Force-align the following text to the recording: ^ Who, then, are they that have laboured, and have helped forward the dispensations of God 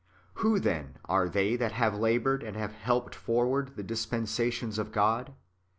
^ 0.35 0.41
Who, 0.41 0.57
then, 0.59 0.97
are 1.05 1.29
they 1.29 1.55
that 1.57 1.73
have 1.73 1.95
laboured, 1.95 2.41
and 2.41 2.57
have 2.57 2.73
helped 2.73 3.13
forward 3.13 3.73
the 3.75 3.83
dispensations 3.83 4.79
of 4.79 4.91
God 4.91 5.35